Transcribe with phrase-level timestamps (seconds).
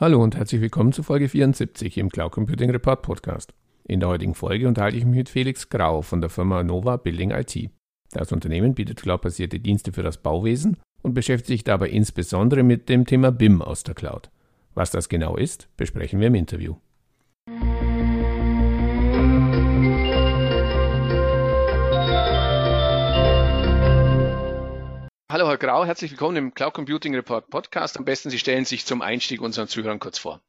[0.00, 3.52] Hallo und herzlich willkommen zu Folge 74 im Cloud Computing Report Podcast.
[3.82, 7.32] In der heutigen Folge unterhalte ich mich mit Felix Grau von der Firma Nova Building
[7.32, 7.68] IT.
[8.12, 13.06] Das Unternehmen bietet cloudbasierte Dienste für das Bauwesen und beschäftigt sich dabei insbesondere mit dem
[13.06, 14.30] Thema BIM aus der Cloud.
[14.72, 16.76] Was das genau ist, besprechen wir im Interview.
[25.30, 27.98] Hallo Herr Grau, herzlich willkommen im Cloud Computing Report Podcast.
[27.98, 30.40] Am besten Sie stellen sich zum Einstieg unseren Zuhörern kurz vor.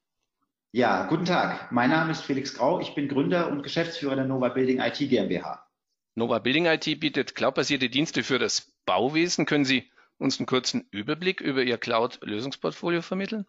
[0.71, 1.69] Ja, guten Tag.
[1.73, 2.79] Mein Name ist Felix Grau.
[2.79, 5.67] Ich bin Gründer und Geschäftsführer der Nova Building IT GmbH.
[6.15, 9.45] Nova Building IT bietet cloudbasierte Dienste für das Bauwesen.
[9.45, 13.45] Können Sie uns einen kurzen Überblick über Ihr Cloud-Lösungsportfolio vermitteln?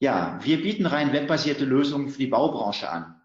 [0.00, 3.22] Ja, wir bieten rein webbasierte Lösungen für die Baubranche an.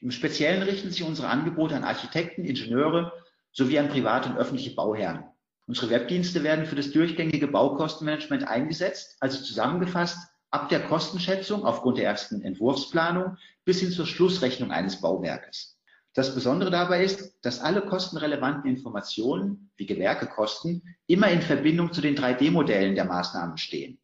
[0.00, 3.12] Im Speziellen richten sich unsere Angebote an Architekten, Ingenieure
[3.50, 5.24] sowie an private und öffentliche Bauherren.
[5.66, 10.18] Unsere Webdienste werden für das durchgängige Baukostenmanagement eingesetzt, also zusammengefasst
[10.50, 15.76] ab der Kostenschätzung aufgrund der ersten Entwurfsplanung bis hin zur Schlussrechnung eines Bauwerkes.
[16.14, 22.16] Das Besondere dabei ist, dass alle kostenrelevanten Informationen, wie Gewerkekosten, immer in Verbindung zu den
[22.16, 23.98] 3D-Modellen der Maßnahmen stehen.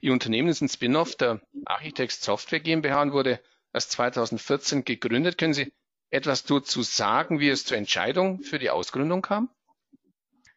[0.00, 3.40] Ihr Unternehmen ist ein Spin-off der Architects Software GmbH und wurde
[3.72, 5.36] erst 2014 gegründet.
[5.36, 5.72] Können Sie
[6.10, 9.50] etwas dazu sagen, wie es zur Entscheidung für die Ausgründung kam?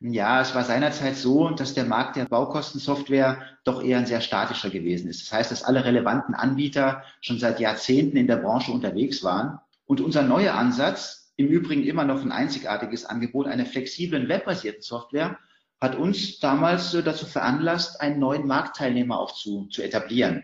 [0.02, 4.69] Ja, es war seinerzeit so, dass der Markt der Baukostensoftware doch eher ein sehr statischer
[4.69, 5.23] gewesen ist.
[5.23, 9.59] Das heißt, dass alle relevanten Anbieter schon seit Jahrzehnten in der Branche unterwegs waren.
[9.86, 15.38] Und unser neuer Ansatz, im Übrigen immer noch ein einzigartiges Angebot einer flexiblen webbasierten Software,
[15.81, 20.44] hat uns damals äh, dazu veranlasst, einen neuen Marktteilnehmer auch zu, zu etablieren.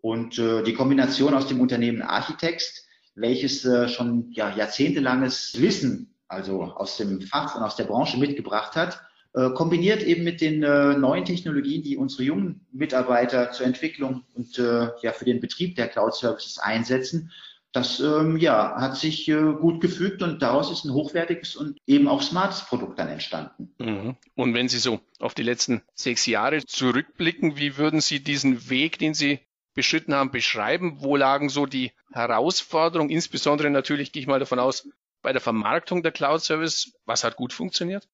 [0.00, 6.62] Und äh, die Kombination aus dem Unternehmen Architext, welches äh, schon ja, jahrzehntelanges Wissen also
[6.62, 9.00] aus dem Fach und aus der Branche mitgebracht hat,
[9.36, 14.58] äh, kombiniert eben mit den äh, neuen Technologien, die unsere jungen Mitarbeiter zur Entwicklung und
[14.58, 17.30] äh, ja für den Betrieb der Cloud Services einsetzen.
[17.72, 22.22] Das ähm, ja, hat sich gut gefügt und daraus ist ein hochwertiges und eben auch
[22.22, 23.74] smartes Produkt dann entstanden.
[23.78, 24.16] Mhm.
[24.34, 28.98] Und wenn Sie so auf die letzten sechs Jahre zurückblicken, wie würden Sie diesen Weg,
[28.98, 29.40] den Sie
[29.74, 30.96] beschritten haben, beschreiben?
[31.00, 33.10] Wo lagen so die Herausforderungen?
[33.10, 34.88] Insbesondere natürlich gehe ich mal davon aus,
[35.22, 36.92] bei der Vermarktung der Cloud Service?
[37.04, 38.08] Was hat gut funktioniert?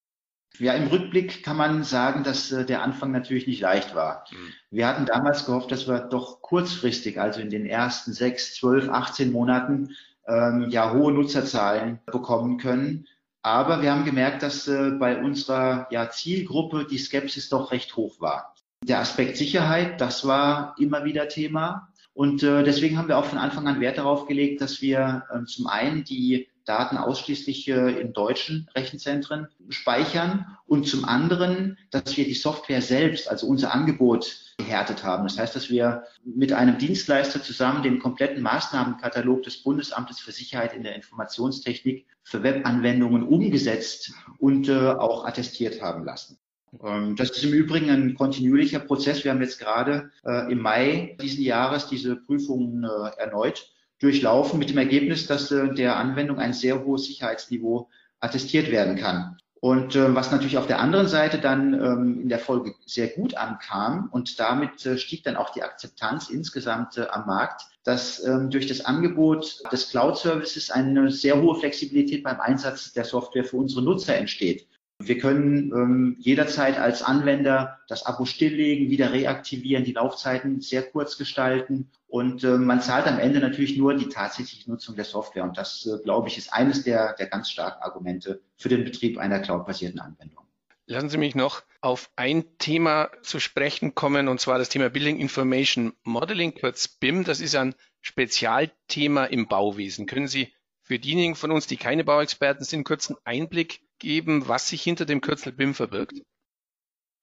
[0.58, 4.24] Ja, im Rückblick kann man sagen, dass äh, der Anfang natürlich nicht leicht war.
[4.30, 4.52] Mhm.
[4.70, 9.32] Wir hatten damals gehofft, dass wir doch kurzfristig, also in den ersten sechs, zwölf, 18
[9.32, 9.96] Monaten,
[10.28, 13.06] ähm, ja, hohe Nutzerzahlen bekommen können.
[13.42, 18.20] Aber wir haben gemerkt, dass äh, bei unserer ja, Zielgruppe die Skepsis doch recht hoch
[18.20, 18.54] war.
[18.84, 21.88] Der Aspekt Sicherheit, das war immer wieder Thema.
[22.14, 25.44] Und äh, deswegen haben wir auch von Anfang an Wert darauf gelegt, dass wir äh,
[25.44, 32.24] zum einen die Daten ausschließlich äh, in deutschen Rechenzentren speichern und zum anderen, dass wir
[32.24, 35.24] die Software selbst, also unser Angebot gehärtet haben.
[35.24, 40.74] Das heißt, dass wir mit einem Dienstleister zusammen den kompletten Maßnahmenkatalog des Bundesamtes für Sicherheit
[40.74, 46.38] in der Informationstechnik für Webanwendungen umgesetzt und äh, auch attestiert haben lassen.
[46.82, 49.24] Ähm, das ist im Übrigen ein kontinuierlicher Prozess.
[49.24, 52.84] Wir haben jetzt gerade äh, im Mai diesen Jahres diese Prüfungen
[53.16, 53.72] erneut
[54.02, 57.88] durchlaufen mit dem Ergebnis, dass äh, der Anwendung ein sehr hohes Sicherheitsniveau
[58.20, 59.36] attestiert werden kann.
[59.60, 63.36] Und äh, was natürlich auf der anderen Seite dann ähm, in der Folge sehr gut
[63.36, 68.50] ankam und damit äh, stieg dann auch die Akzeptanz insgesamt äh, am Markt, dass ähm,
[68.50, 73.56] durch das Angebot des Cloud Services eine sehr hohe Flexibilität beim Einsatz der Software für
[73.56, 74.66] unsere Nutzer entsteht.
[75.06, 81.18] Wir können ähm, jederzeit als Anwender das Abo stilllegen, wieder reaktivieren, die Laufzeiten sehr kurz
[81.18, 85.44] gestalten und äh, man zahlt am Ende natürlich nur die tatsächliche Nutzung der Software.
[85.44, 89.16] Und das, äh, glaube ich, ist eines der, der ganz starken Argumente für den Betrieb
[89.16, 90.44] einer cloudbasierten Anwendung.
[90.84, 95.20] Lassen Sie mich noch auf ein Thema zu sprechen kommen, und zwar das Thema Building
[95.20, 97.24] Information Modeling, kurz BIM.
[97.24, 100.04] Das ist ein Spezialthema im Bauwesen.
[100.04, 100.52] Können Sie
[100.82, 105.06] für diejenigen von uns, die keine Bauexperten sind, kurz einen Einblick geben, was sich hinter
[105.06, 106.20] dem Kürzel BIM verbirgt?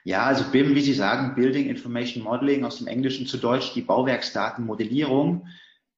[0.04, 3.82] Ja, also BIM, wie Sie sagen, Building Information Modeling aus dem Englischen zu Deutsch, die
[3.82, 5.48] Bauwerksdatenmodellierung,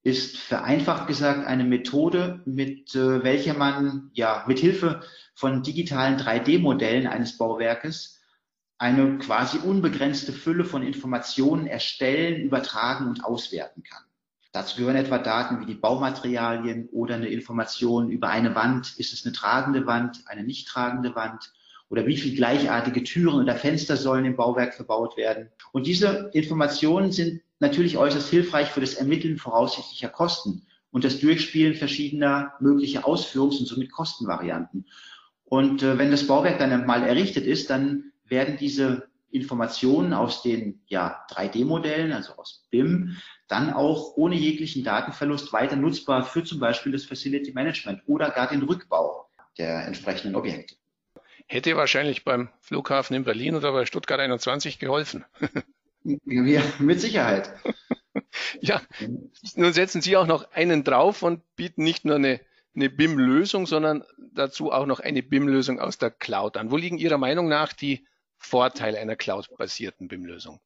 [0.03, 5.01] ist vereinfacht gesagt eine Methode, mit äh, welcher man ja mit Hilfe
[5.35, 8.19] von digitalen 3D-Modellen eines Bauwerkes
[8.79, 14.03] eine quasi unbegrenzte Fülle von Informationen erstellen, übertragen und auswerten kann.
[14.51, 18.97] Dazu gehören etwa Daten wie die Baumaterialien oder eine Information über eine Wand.
[18.97, 21.53] Ist es eine tragende Wand, eine nicht tragende Wand?
[21.89, 25.49] Oder wie viele gleichartige Türen oder Fenster sollen im Bauwerk verbaut werden?
[25.71, 31.75] Und diese Informationen sind natürlich äußerst hilfreich für das Ermitteln voraussichtlicher Kosten und das Durchspielen
[31.75, 34.85] verschiedener möglicher Ausführungs- und somit Kostenvarianten.
[35.45, 40.81] Und äh, wenn das Bauwerk dann mal errichtet ist, dann werden diese Informationen aus den
[40.87, 43.17] ja, 3D-Modellen, also aus BIM,
[43.47, 48.47] dann auch ohne jeglichen Datenverlust weiter nutzbar für zum Beispiel das Facility Management oder gar
[48.47, 50.75] den Rückbau der entsprechenden Objekte.
[51.47, 55.25] Hätte wahrscheinlich beim Flughafen in Berlin oder bei Stuttgart 21 geholfen.
[56.25, 57.51] ja, mit Sicherheit.
[58.61, 58.81] ja,
[59.55, 62.39] nun setzen Sie auch noch einen drauf und bieten nicht nur eine,
[62.73, 66.71] eine BIM-Lösung, sondern dazu auch noch eine BIM-Lösung aus der Cloud an.
[66.71, 68.05] Wo liegen Ihrer Meinung nach die
[68.41, 70.59] Vorteile einer cloud-basierten BIM-Lösung?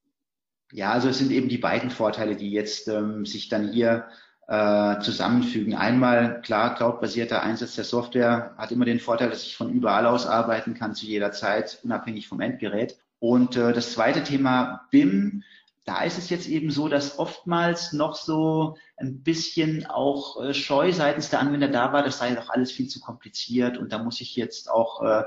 [0.72, 4.08] Ja, also es sind eben die beiden Vorteile, die jetzt ähm, sich dann hier
[4.48, 5.76] äh, zusammenfügen.
[5.76, 10.26] Einmal, klar, cloud-basierter Einsatz der Software hat immer den Vorteil, dass ich von überall aus
[10.26, 12.98] arbeiten kann, zu jeder Zeit, unabhängig vom Endgerät.
[13.20, 15.44] Und äh, das zweite Thema BIM,
[15.86, 20.92] da ist es jetzt eben so, dass oftmals noch so ein bisschen auch äh, Scheu
[20.94, 24.22] seitens der Anwender da war, das sei doch alles viel zu kompliziert und da muss
[24.22, 25.24] ich jetzt auch äh,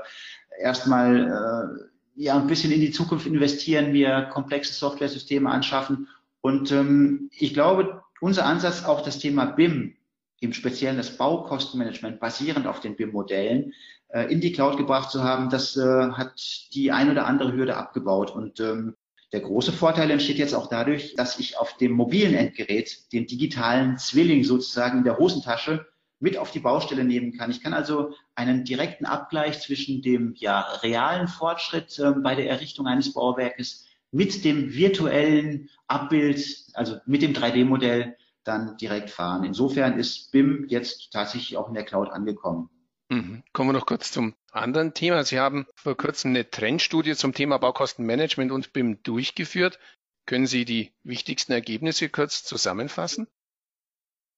[0.59, 6.09] erstmal äh, ja ein bisschen in die Zukunft investieren, mir komplexe Software-Systeme anschaffen.
[6.41, 9.95] Und ähm, ich glaube, unser Ansatz auch das Thema BIM,
[10.41, 13.73] im Speziellen das Baukostenmanagement basierend auf den BIM-Modellen,
[14.09, 16.33] äh, in die Cloud gebracht zu haben, das äh, hat
[16.73, 18.31] die ein oder andere Hürde abgebaut.
[18.31, 18.95] Und ähm,
[19.31, 23.97] der große Vorteil entsteht jetzt auch dadurch, dass ich auf dem mobilen Endgerät den digitalen
[23.97, 25.87] Zwilling sozusagen in der Hosentasche
[26.19, 27.51] mit auf die Baustelle nehmen kann.
[27.51, 32.87] Ich kann also einen direkten Abgleich zwischen dem ja, realen Fortschritt äh, bei der Errichtung
[32.87, 39.43] eines Bauwerkes mit dem virtuellen Abbild, also mit dem 3D-Modell dann direkt fahren.
[39.43, 42.69] Insofern ist BIM jetzt tatsächlich auch in der Cloud angekommen.
[43.09, 43.43] Mhm.
[43.53, 45.23] Kommen wir noch kurz zum anderen Thema.
[45.23, 49.79] Sie haben vor kurzem eine Trendstudie zum Thema Baukostenmanagement und BIM durchgeführt.
[50.25, 53.27] Können Sie die wichtigsten Ergebnisse kurz zusammenfassen?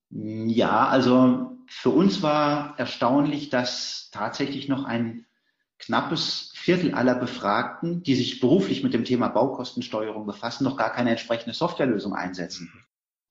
[0.09, 5.25] Ja, also für uns war erstaunlich, dass tatsächlich noch ein
[5.79, 11.11] knappes Viertel aller Befragten, die sich beruflich mit dem Thema Baukostensteuerung befassen, noch gar keine
[11.11, 12.71] entsprechende Softwarelösung einsetzen.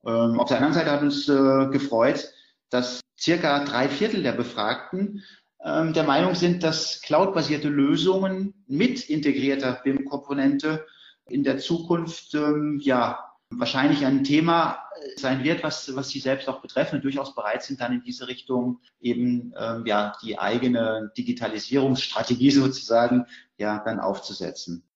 [0.06, 2.32] Ähm, auf der anderen Seite hat uns äh, gefreut,
[2.70, 5.22] dass circa drei Viertel der Befragten
[5.62, 10.86] ähm, der Meinung sind, dass cloudbasierte Lösungen mit integrierter BIM-Komponente
[11.28, 16.60] in der Zukunft ähm, ja wahrscheinlich ein Thema sein wird, was, was sie selbst auch
[16.60, 22.50] betreffen und durchaus bereit sind, dann in diese Richtung eben ähm, ja die eigene Digitalisierungsstrategie
[22.50, 23.26] sozusagen
[23.56, 24.86] ja dann aufzusetzen.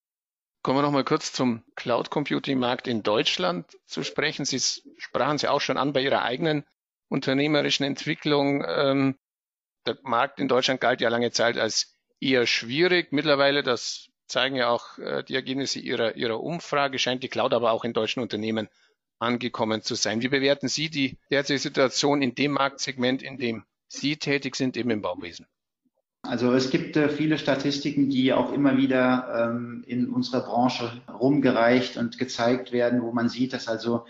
[0.63, 4.47] Kommen wir noch mal kurz zum Cloud Computing Markt in Deutschland zu sprechen.
[4.47, 4.61] Sie
[4.97, 6.65] sprachen Sie auch schon an bei Ihrer eigenen
[7.09, 8.65] unternehmerischen Entwicklung.
[8.67, 9.19] Ähm,
[9.87, 13.13] der Markt in Deutschland galt ja lange Zeit als eher schwierig.
[13.13, 17.73] Mittlerweile, das zeigen ja auch äh, die Ergebnisse Ihrer, Ihrer Umfrage, scheint die Cloud aber
[17.73, 18.69] auch in deutschen Unternehmen
[19.19, 20.23] angekommen zu sein.
[20.23, 24.91] Wie bewerten Sie die derzeitige Situation in dem Marktsegment, in dem Sie tätig sind, eben
[24.91, 25.47] im Bauwesen?
[26.23, 31.99] Also es gibt äh, viele Statistiken, die auch immer wieder ähm, in unserer Branche rumgereicht
[31.99, 34.07] und gezeigt werden, wo man sieht, dass also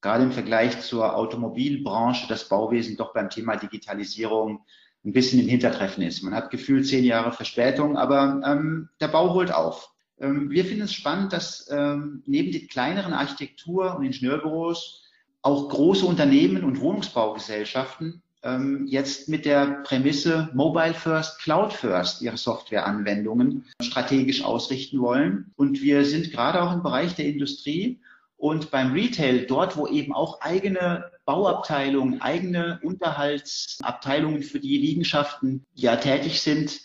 [0.00, 4.64] gerade im Vergleich zur Automobilbranche das Bauwesen doch beim Thema Digitalisierung
[5.04, 6.22] ein bisschen im Hintertreffen ist.
[6.22, 9.90] Man hat gefühlt zehn Jahre Verspätung, aber ähm, der Bau holt auf.
[10.20, 15.04] Ähm, wir finden es spannend, dass ähm, neben den kleineren Architektur- und Ingenieurbüros
[15.42, 22.36] auch große Unternehmen und Wohnungsbaugesellschaften ähm, jetzt mit der Prämisse Mobile First, Cloud First ihre
[22.36, 25.52] Softwareanwendungen strategisch ausrichten wollen.
[25.56, 28.00] Und wir sind gerade auch im Bereich der Industrie
[28.38, 35.96] und beim Retail, dort wo eben auch eigene Bauabteilungen, eigene Unterhaltsabteilungen für die Liegenschaften ja
[35.96, 36.80] tätig sind,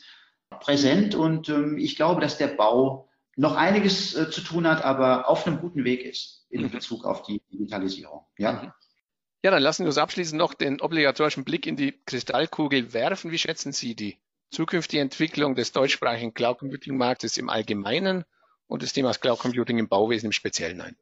[0.59, 1.13] präsent.
[1.15, 5.45] Und ähm, ich glaube, dass der Bau noch einiges äh, zu tun hat, aber auf
[5.45, 6.71] einem guten Weg ist in mhm.
[6.71, 8.25] Bezug auf die Digitalisierung.
[8.37, 8.53] Ja.
[8.53, 8.71] Mhm.
[9.43, 13.29] Ja, dann lassen wir uns abschließend noch den obligatorischen Blick in die Kristallkugel werfen.
[13.29, 14.17] Wie schätzen Sie die
[14.49, 18.23] zukünftige Entwicklung des deutschsprachigen Cloud Computing Marktes im Allgemeinen
[18.67, 20.95] und des Themas Cloud Computing im Bauwesen im Speziellen ein?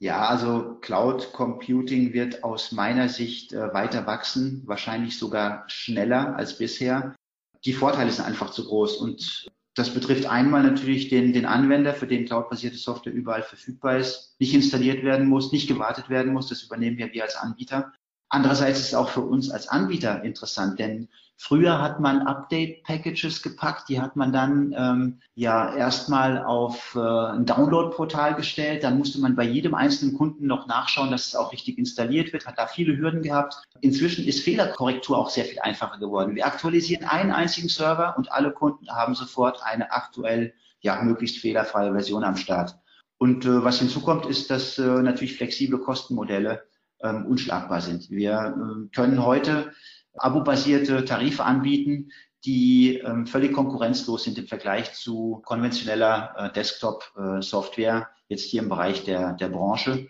[0.00, 6.56] Ja, also Cloud Computing wird aus meiner Sicht äh, weiter wachsen, wahrscheinlich sogar schneller als
[6.56, 7.16] bisher.
[7.64, 12.06] Die Vorteile sind einfach zu groß und das betrifft einmal natürlich den, den Anwender, für
[12.06, 16.48] den cloudbasierte Software überall verfügbar ist, nicht installiert werden muss, nicht gewartet werden muss.
[16.48, 17.92] Das übernehmen wir wir als Anbieter.
[18.28, 23.88] Andererseits ist es auch für uns als Anbieter interessant, denn früher hat man Update-Packages gepackt,
[23.88, 28.82] die hat man dann ähm, ja erstmal auf äh, ein Download-Portal gestellt.
[28.82, 32.46] Dann musste man bei jedem einzelnen Kunden noch nachschauen, dass es auch richtig installiert wird,
[32.46, 33.54] hat da viele Hürden gehabt.
[33.80, 36.34] Inzwischen ist Fehlerkorrektur auch sehr viel einfacher geworden.
[36.34, 41.92] Wir aktualisieren einen einzigen Server und alle Kunden haben sofort eine aktuell ja möglichst fehlerfreie
[41.92, 42.76] Version am Start.
[43.16, 46.64] Und äh, was hinzukommt, ist, dass äh, natürlich flexible Kostenmodelle
[47.02, 48.10] ähm, unschlagbar sind.
[48.10, 49.72] Wir äh, können heute
[50.18, 52.10] abo-basierte Tarife anbieten,
[52.44, 58.68] die ähm, völlig konkurrenzlos sind im Vergleich zu konventioneller äh, Desktop-Software, äh, jetzt hier im
[58.68, 60.08] Bereich der, der Branche.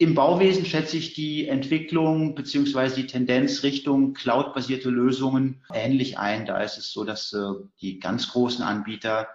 [0.00, 6.46] Im Bauwesen schätze ich die Entwicklung beziehungsweise die Tendenz Richtung cloud-basierte Lösungen ähnlich ein.
[6.46, 7.38] Da ist es so, dass äh,
[7.80, 9.28] die ganz großen Anbieter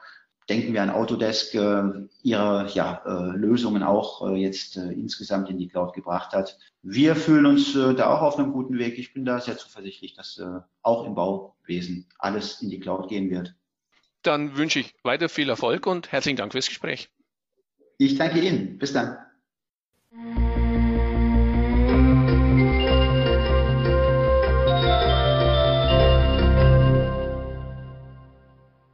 [0.50, 1.83] denken wir an Autodesk, äh,
[2.21, 6.57] ihre ja, äh, Lösungen auch äh, jetzt insgesamt in die Cloud gebracht hat.
[6.81, 8.97] Wir fühlen uns da auch auf einem guten Weg.
[8.97, 10.41] Ich bin da sehr zuversichtlich, dass
[10.81, 13.55] auch im Bauwesen alles in die Cloud gehen wird.
[14.21, 17.09] Dann wünsche ich weiter viel Erfolg und herzlichen Dank fürs Gespräch.
[17.97, 18.77] Ich danke Ihnen.
[18.77, 19.17] Bis dann.